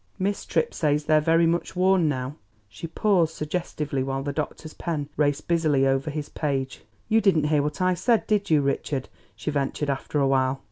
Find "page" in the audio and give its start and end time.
6.27-6.81